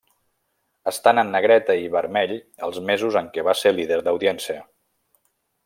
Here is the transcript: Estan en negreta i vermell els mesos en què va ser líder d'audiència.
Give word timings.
Estan 0.91 1.21
en 1.23 1.29
negreta 1.35 1.75
i 1.81 1.91
vermell 1.97 2.33
els 2.69 2.81
mesos 2.89 3.19
en 3.23 3.29
què 3.37 3.45
va 3.51 3.55
ser 3.63 3.75
líder 3.81 4.01
d'audiència. 4.09 4.57